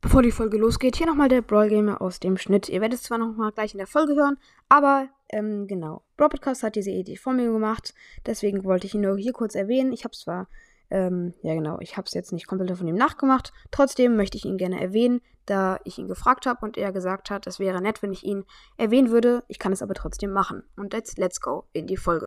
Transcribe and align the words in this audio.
Bevor 0.00 0.22
die 0.22 0.30
Folge 0.30 0.58
losgeht, 0.58 0.94
hier 0.94 1.08
nochmal 1.08 1.28
der 1.28 1.42
Brawl 1.42 1.68
Gamer 1.68 2.00
aus 2.00 2.20
dem 2.20 2.36
Schnitt. 2.36 2.68
Ihr 2.68 2.80
werdet 2.80 3.00
es 3.00 3.02
zwar 3.02 3.18
nochmal 3.18 3.50
gleich 3.50 3.74
in 3.74 3.78
der 3.78 3.88
Folge 3.88 4.14
hören, 4.14 4.38
aber 4.68 5.08
ähm, 5.28 5.66
genau. 5.66 6.02
Brawl 6.16 6.28
Podcast 6.28 6.62
hat 6.62 6.76
diese 6.76 6.92
Idee 6.92 7.16
vor 7.16 7.32
mir 7.32 7.50
gemacht, 7.50 7.94
deswegen 8.24 8.62
wollte 8.62 8.86
ich 8.86 8.94
ihn 8.94 9.00
nur 9.00 9.16
hier 9.16 9.32
kurz 9.32 9.56
erwähnen. 9.56 9.92
Ich 9.92 10.04
habe 10.04 10.14
zwar, 10.14 10.46
ähm, 10.90 11.34
ja 11.42 11.54
genau, 11.54 11.80
ich 11.80 11.96
habe 11.96 12.06
es 12.06 12.14
jetzt 12.14 12.32
nicht 12.32 12.46
komplett 12.46 12.78
von 12.78 12.86
ihm 12.86 12.94
nachgemacht, 12.94 13.52
trotzdem 13.72 14.14
möchte 14.14 14.36
ich 14.36 14.44
ihn 14.44 14.56
gerne 14.56 14.80
erwähnen, 14.80 15.20
da 15.46 15.80
ich 15.84 15.98
ihn 15.98 16.06
gefragt 16.06 16.46
habe 16.46 16.64
und 16.64 16.76
er 16.76 16.92
gesagt 16.92 17.30
hat, 17.30 17.48
es 17.48 17.58
wäre 17.58 17.82
nett, 17.82 18.00
wenn 18.00 18.12
ich 18.12 18.22
ihn 18.22 18.44
erwähnen 18.76 19.10
würde. 19.10 19.42
Ich 19.48 19.58
kann 19.58 19.72
es 19.72 19.82
aber 19.82 19.94
trotzdem 19.94 20.30
machen. 20.30 20.62
Und 20.76 20.92
jetzt 20.92 21.18
let's 21.18 21.40
go 21.40 21.64
in 21.72 21.86
die 21.86 21.96
Folge. 21.96 22.26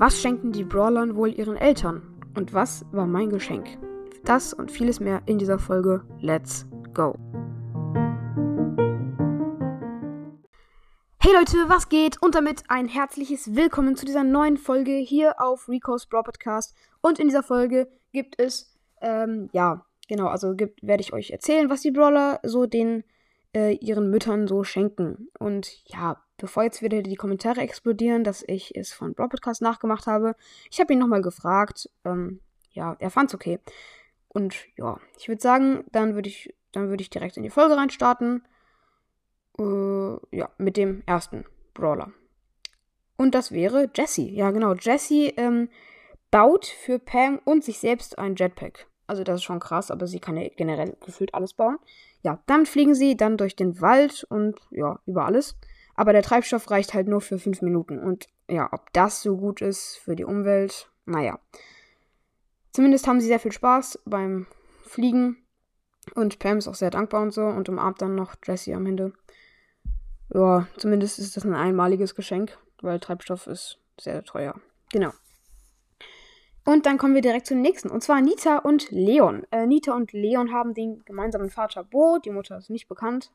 Was 0.00 0.22
schenken 0.22 0.52
die 0.52 0.62
Brawlern 0.62 1.16
wohl 1.16 1.36
ihren 1.36 1.56
Eltern? 1.56 2.22
Und 2.36 2.54
was 2.54 2.86
war 2.92 3.04
mein 3.04 3.30
Geschenk? 3.30 3.66
Das 4.24 4.54
und 4.54 4.70
vieles 4.70 5.00
mehr 5.00 5.22
in 5.26 5.38
dieser 5.38 5.58
Folge. 5.58 6.04
Let's 6.20 6.68
go! 6.94 7.16
Hey 11.18 11.32
Leute, 11.32 11.68
was 11.68 11.88
geht? 11.88 12.22
Und 12.22 12.36
damit 12.36 12.62
ein 12.68 12.86
herzliches 12.86 13.56
Willkommen 13.56 13.96
zu 13.96 14.06
dieser 14.06 14.22
neuen 14.22 14.56
Folge 14.56 14.92
hier 14.92 15.40
auf 15.40 15.68
Rico's 15.68 16.06
Brawl 16.06 16.22
Podcast. 16.22 16.76
Und 17.00 17.18
in 17.18 17.26
dieser 17.26 17.42
Folge 17.42 17.88
gibt 18.12 18.38
es, 18.38 18.78
ähm, 19.00 19.50
ja, 19.52 19.84
genau, 20.06 20.28
also 20.28 20.54
werde 20.80 21.00
ich 21.00 21.12
euch 21.12 21.30
erzählen, 21.30 21.70
was 21.70 21.80
die 21.80 21.90
Brawler 21.90 22.38
so 22.44 22.66
den 22.66 23.02
äh, 23.52 23.74
ihren 23.74 24.10
Müttern 24.10 24.46
so 24.46 24.62
schenken. 24.62 25.28
Und 25.40 25.82
ja, 25.86 26.22
bevor 26.38 26.62
jetzt 26.62 26.82
wieder 26.82 27.02
die 27.02 27.16
Kommentare 27.16 27.60
explodieren, 27.60 28.24
dass 28.24 28.42
ich 28.46 28.74
es 28.76 28.92
von 28.92 29.14
Brawl 29.14 29.28
Podcast 29.28 29.60
nachgemacht 29.60 30.06
habe, 30.06 30.34
ich 30.70 30.80
habe 30.80 30.92
ihn 30.92 30.98
nochmal 30.98 31.22
gefragt. 31.22 31.90
Ähm, 32.04 32.40
ja, 32.72 32.96
er 32.98 33.10
fand's 33.10 33.34
okay. 33.34 33.58
Und 34.28 34.56
ja, 34.76 34.98
ich 35.18 35.28
würde 35.28 35.42
sagen, 35.42 35.84
dann 35.92 36.14
würde 36.14 36.28
ich, 36.28 36.54
dann 36.72 36.94
ich 36.98 37.10
direkt 37.10 37.36
in 37.36 37.42
die 37.42 37.50
Folge 37.50 37.76
reinstarten. 37.76 38.46
Äh, 39.58 40.36
ja, 40.36 40.50
mit 40.58 40.76
dem 40.76 41.02
ersten 41.06 41.44
Brawler. 41.74 42.12
Und 43.16 43.34
das 43.34 43.50
wäre 43.50 43.90
Jesse. 43.94 44.22
Ja, 44.22 44.52
genau. 44.52 44.74
Jesse 44.74 45.32
ähm, 45.36 45.68
baut 46.30 46.66
für 46.66 46.98
Pam 46.98 47.40
und 47.44 47.64
sich 47.64 47.80
selbst 47.80 48.18
ein 48.18 48.36
Jetpack. 48.36 48.86
Also 49.08 49.24
das 49.24 49.36
ist 49.36 49.44
schon 49.44 49.58
krass, 49.58 49.90
aber 49.90 50.06
sie 50.06 50.20
kann 50.20 50.36
ja 50.36 50.48
generell 50.56 50.96
gefühlt 51.04 51.34
alles 51.34 51.54
bauen. 51.54 51.78
Ja, 52.22 52.42
dann 52.46 52.66
fliegen 52.66 52.94
sie 52.94 53.16
dann 53.16 53.36
durch 53.36 53.56
den 53.56 53.80
Wald 53.80 54.24
und 54.28 54.60
ja, 54.70 55.00
über 55.06 55.24
alles. 55.24 55.56
Aber 55.98 56.12
der 56.12 56.22
Treibstoff 56.22 56.70
reicht 56.70 56.94
halt 56.94 57.08
nur 57.08 57.20
für 57.20 57.40
fünf 57.40 57.60
Minuten. 57.60 57.98
Und 57.98 58.28
ja, 58.48 58.68
ob 58.72 58.92
das 58.92 59.20
so 59.20 59.36
gut 59.36 59.60
ist 59.60 59.96
für 59.96 60.14
die 60.14 60.24
Umwelt, 60.24 60.88
naja. 61.06 61.40
Zumindest 62.72 63.08
haben 63.08 63.20
sie 63.20 63.26
sehr 63.26 63.40
viel 63.40 63.50
Spaß 63.50 64.02
beim 64.04 64.46
Fliegen. 64.84 65.38
Und 66.14 66.38
Pam 66.38 66.58
ist 66.58 66.68
auch 66.68 66.76
sehr 66.76 66.90
dankbar 66.90 67.22
und 67.22 67.32
so 67.32 67.42
und 67.42 67.68
umarmt 67.68 68.00
dann 68.00 68.14
noch 68.14 68.36
Jessie 68.46 68.76
am 68.76 68.86
Ende. 68.86 69.12
Ja, 70.32 70.68
zumindest 70.76 71.18
ist 71.18 71.36
das 71.36 71.44
ein 71.44 71.52
einmaliges 71.52 72.14
Geschenk, 72.14 72.56
weil 72.80 73.00
Treibstoff 73.00 73.48
ist 73.48 73.80
sehr 74.00 74.22
teuer. 74.22 74.54
Genau. 74.92 75.10
Und 76.64 76.86
dann 76.86 76.96
kommen 76.96 77.16
wir 77.16 77.22
direkt 77.22 77.48
zum 77.48 77.60
nächsten. 77.60 77.90
Und 77.90 78.04
zwar 78.04 78.20
Nita 78.20 78.58
und 78.58 78.88
Leon. 78.92 79.48
Äh, 79.50 79.66
Nita 79.66 79.96
und 79.96 80.12
Leon 80.12 80.52
haben 80.52 80.74
den 80.74 81.04
gemeinsamen 81.04 81.50
Vater 81.50 81.82
Bo. 81.82 82.18
Die 82.24 82.30
Mutter 82.30 82.56
ist 82.56 82.70
nicht 82.70 82.86
bekannt. 82.86 83.32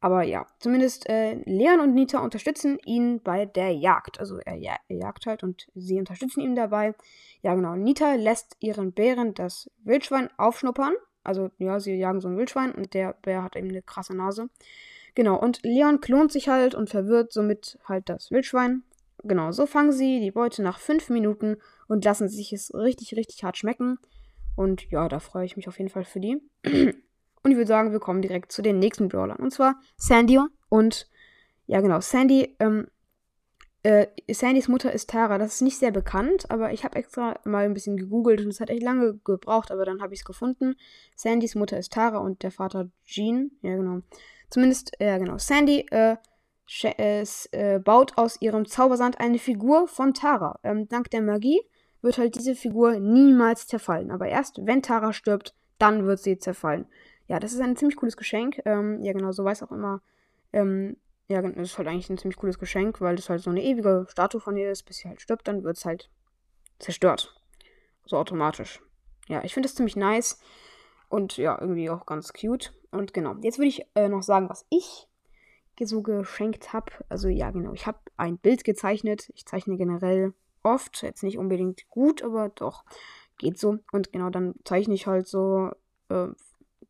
Aber 0.00 0.22
ja, 0.22 0.46
zumindest 0.60 1.08
äh, 1.08 1.34
Leon 1.44 1.80
und 1.80 1.94
Nita 1.94 2.20
unterstützen 2.20 2.78
ihn 2.84 3.20
bei 3.20 3.46
der 3.46 3.72
Jagd. 3.72 4.20
Also 4.20 4.38
er, 4.38 4.54
ja, 4.54 4.76
er, 4.88 4.96
jagt 4.96 5.26
halt 5.26 5.42
und 5.42 5.66
sie 5.74 5.98
unterstützen 5.98 6.40
ihn 6.40 6.54
dabei. 6.54 6.94
Ja, 7.42 7.54
genau. 7.54 7.74
Nita 7.74 8.14
lässt 8.14 8.56
ihren 8.60 8.92
Bären 8.92 9.34
das 9.34 9.70
Wildschwein 9.82 10.30
aufschnuppern. 10.36 10.94
Also 11.24 11.50
ja, 11.58 11.80
sie 11.80 11.94
jagen 11.94 12.20
so 12.20 12.28
ein 12.28 12.36
Wildschwein 12.36 12.72
und 12.72 12.94
der 12.94 13.14
Bär 13.22 13.42
hat 13.42 13.56
eben 13.56 13.68
eine 13.68 13.82
krasse 13.82 14.16
Nase. 14.16 14.48
Genau, 15.16 15.36
und 15.36 15.60
Leon 15.64 16.00
klont 16.00 16.30
sich 16.30 16.48
halt 16.48 16.76
und 16.76 16.90
verwirrt 16.90 17.32
somit 17.32 17.78
halt 17.88 18.08
das 18.08 18.30
Wildschwein. 18.30 18.84
Genau, 19.24 19.50
so 19.50 19.66
fangen 19.66 19.90
sie 19.90 20.20
die 20.20 20.30
Beute 20.30 20.62
nach 20.62 20.78
fünf 20.78 21.10
Minuten 21.10 21.56
und 21.88 22.04
lassen 22.04 22.28
sich 22.28 22.52
es 22.52 22.72
richtig, 22.72 23.16
richtig 23.16 23.42
hart 23.42 23.56
schmecken. 23.56 23.98
Und 24.54 24.88
ja, 24.90 25.08
da 25.08 25.18
freue 25.18 25.44
ich 25.44 25.56
mich 25.56 25.66
auf 25.66 25.78
jeden 25.78 25.90
Fall 25.90 26.04
für 26.04 26.20
die. 26.20 26.40
Und 27.42 27.50
ich 27.50 27.56
würde 27.56 27.68
sagen, 27.68 27.92
wir 27.92 28.00
kommen 28.00 28.22
direkt 28.22 28.52
zu 28.52 28.62
den 28.62 28.78
nächsten 28.78 29.08
Brawlern. 29.08 29.38
Und 29.38 29.52
zwar 29.52 29.80
Sandy 29.96 30.38
und, 30.68 31.08
ja 31.66 31.80
genau, 31.80 32.00
Sandy, 32.00 32.56
ähm, 32.58 32.88
äh, 33.82 34.06
Sandys 34.30 34.68
Mutter 34.68 34.92
ist 34.92 35.10
Tara. 35.10 35.38
Das 35.38 35.54
ist 35.54 35.62
nicht 35.62 35.78
sehr 35.78 35.92
bekannt, 35.92 36.50
aber 36.50 36.72
ich 36.72 36.84
habe 36.84 36.96
extra 36.96 37.38
mal 37.44 37.64
ein 37.64 37.74
bisschen 37.74 37.96
gegoogelt 37.96 38.40
und 38.40 38.48
es 38.48 38.60
hat 38.60 38.70
echt 38.70 38.82
lange 38.82 39.18
gebraucht, 39.24 39.70
aber 39.70 39.84
dann 39.84 40.02
habe 40.02 40.14
ich 40.14 40.20
es 40.20 40.26
gefunden. 40.26 40.74
Sandys 41.16 41.54
Mutter 41.54 41.78
ist 41.78 41.92
Tara 41.92 42.18
und 42.18 42.42
der 42.42 42.50
Vater 42.50 42.90
Jean. 43.04 43.52
Ja, 43.62 43.76
genau. 43.76 44.00
Zumindest, 44.50 44.92
ja, 44.98 45.18
genau. 45.18 45.38
Sandy 45.38 45.86
äh, 45.90 46.16
äh, 46.82 47.78
baut 47.78 48.18
aus 48.18 48.40
ihrem 48.40 48.66
Zaubersand 48.66 49.20
eine 49.20 49.38
Figur 49.38 49.88
von 49.88 50.12
Tara. 50.12 50.58
Ähm, 50.64 50.88
dank 50.88 51.10
der 51.10 51.22
Magie 51.22 51.60
wird 52.02 52.18
halt 52.18 52.34
diese 52.36 52.54
Figur 52.54 52.98
niemals 52.98 53.66
zerfallen. 53.66 54.10
Aber 54.10 54.28
erst 54.28 54.66
wenn 54.66 54.82
Tara 54.82 55.12
stirbt, 55.12 55.54
dann 55.78 56.06
wird 56.06 56.20
sie 56.20 56.38
zerfallen. 56.38 56.86
Ja, 57.28 57.38
das 57.38 57.52
ist 57.52 57.60
ein 57.60 57.76
ziemlich 57.76 57.96
cooles 57.96 58.16
Geschenk. 58.16 58.60
Ähm, 58.64 59.02
ja, 59.02 59.12
genau, 59.12 59.32
so 59.32 59.44
weiß 59.44 59.62
auch 59.62 59.70
immer. 59.70 60.02
Ähm, 60.52 60.96
ja, 61.28 61.42
das 61.42 61.56
ist 61.56 61.78
halt 61.78 61.88
eigentlich 61.88 62.08
ein 62.08 62.18
ziemlich 62.18 62.38
cooles 62.38 62.58
Geschenk, 62.58 63.00
weil 63.00 63.16
das 63.16 63.28
halt 63.28 63.42
so 63.42 63.50
eine 63.50 63.62
ewige 63.62 64.06
Statue 64.08 64.40
von 64.40 64.56
ihr 64.56 64.70
ist, 64.70 64.84
bis 64.84 64.98
sie 64.98 65.08
halt 65.08 65.20
stirbt, 65.20 65.46
dann 65.46 65.62
wird 65.62 65.76
es 65.76 65.84
halt 65.84 66.10
zerstört. 66.78 67.38
So 68.06 68.16
automatisch. 68.16 68.80
Ja, 69.28 69.44
ich 69.44 69.52
finde 69.52 69.68
das 69.68 69.76
ziemlich 69.76 69.94
nice. 69.94 70.40
Und 71.10 71.36
ja, 71.36 71.58
irgendwie 71.60 71.90
auch 71.90 72.06
ganz 72.06 72.32
cute. 72.32 72.72
Und 72.90 73.12
genau, 73.12 73.36
jetzt 73.42 73.58
würde 73.58 73.68
ich 73.68 73.86
äh, 73.94 74.08
noch 74.08 74.22
sagen, 74.22 74.48
was 74.48 74.66
ich 74.70 75.06
so 75.80 76.02
geschenkt 76.02 76.72
habe. 76.72 76.90
Also 77.08 77.28
ja, 77.28 77.50
genau, 77.50 77.72
ich 77.72 77.86
habe 77.86 77.98
ein 78.16 78.38
Bild 78.38 78.64
gezeichnet. 78.64 79.30
Ich 79.34 79.46
zeichne 79.46 79.76
generell 79.76 80.34
oft, 80.62 81.02
jetzt 81.02 81.22
nicht 81.22 81.38
unbedingt 81.38 81.88
gut, 81.88 82.22
aber 82.22 82.48
doch, 82.48 82.84
geht 83.36 83.58
so. 83.58 83.78
Und 83.92 84.12
genau, 84.12 84.30
dann 84.30 84.54
zeichne 84.64 84.94
ich 84.94 85.06
halt 85.06 85.28
so 85.28 85.70
äh, 86.08 86.28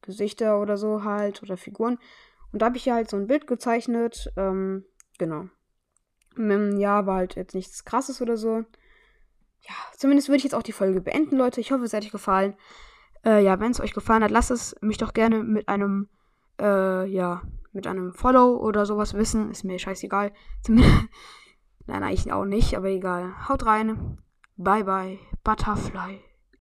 Gesichter 0.02 0.60
oder 0.60 0.76
so 0.76 1.04
halt 1.04 1.42
oder 1.42 1.56
Figuren. 1.56 1.98
Und 2.52 2.62
da 2.62 2.66
habe 2.66 2.76
ich 2.76 2.86
ja 2.86 2.94
halt 2.94 3.10
so 3.10 3.16
ein 3.16 3.26
Bild 3.26 3.46
gezeichnet. 3.46 4.32
Ähm, 4.36 4.84
genau. 5.18 5.46
Ja, 6.36 7.06
war 7.06 7.16
halt 7.16 7.34
jetzt 7.36 7.54
nichts 7.54 7.84
krasses 7.84 8.22
oder 8.22 8.36
so. 8.36 8.64
Ja, 9.62 9.74
zumindest 9.96 10.28
würde 10.28 10.38
ich 10.38 10.44
jetzt 10.44 10.54
auch 10.54 10.62
die 10.62 10.72
Folge 10.72 11.00
beenden, 11.00 11.36
Leute. 11.36 11.60
Ich 11.60 11.72
hoffe, 11.72 11.84
es 11.84 11.92
hat 11.92 12.04
euch 12.04 12.12
gefallen. 12.12 12.54
Äh, 13.24 13.42
ja, 13.42 13.58
wenn 13.60 13.72
es 13.72 13.80
euch 13.80 13.92
gefallen 13.92 14.22
hat, 14.22 14.30
lasst 14.30 14.50
es 14.50 14.76
mich 14.80 14.98
doch 14.98 15.12
gerne 15.12 15.42
mit 15.42 15.68
einem, 15.68 16.08
äh, 16.60 17.06
ja, 17.06 17.42
mit 17.72 17.86
einem 17.86 18.12
Follow 18.12 18.56
oder 18.56 18.86
sowas 18.86 19.14
wissen. 19.14 19.50
Ist 19.50 19.64
mir 19.64 19.78
scheißegal. 19.78 20.32
Nein, 20.68 22.02
eigentlich 22.02 22.32
auch 22.32 22.44
nicht, 22.44 22.76
aber 22.76 22.88
egal. 22.88 23.48
Haut 23.48 23.66
rein. 23.66 24.18
Bye 24.56 24.84
bye, 24.84 25.18
Butterfly. 25.44 26.27